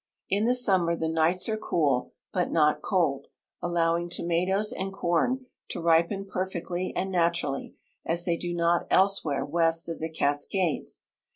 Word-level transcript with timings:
In 0.31 0.45
the 0.45 0.55
summer 0.55 0.95
the 0.95 1.07
nights 1.07 1.47
are 1.47 1.57
cool, 1.57 2.13
but 2.33 2.51
not 2.51 2.81
cold, 2.81 3.27
allow 3.61 3.95
ing 3.95 4.09
tomatoes 4.09 4.71
and 4.71 4.91
corn 4.91 5.45
to 5.69 5.79
ripen 5.79 6.25
]>erfectly 6.25 6.91
and 6.95 7.11
naturally, 7.11 7.75
as 8.03 8.25
they 8.25 8.35
do 8.35 8.51
not 8.51 8.87
elsewhere 8.89 9.45
west 9.45 9.87
of 9.89 9.99
the 9.99 10.09
Cascades. 10.09 11.03